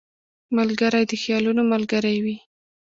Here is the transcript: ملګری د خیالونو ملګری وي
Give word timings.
ملګری 0.57 1.03
د 1.07 1.11
خیالونو 1.21 1.61
ملګری 1.71 2.17
وي 2.23 2.37